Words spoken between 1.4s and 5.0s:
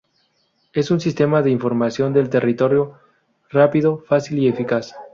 de información del territorio rápido, fácil y eficaz.